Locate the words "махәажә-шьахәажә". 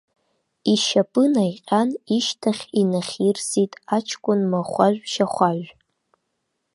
4.51-5.69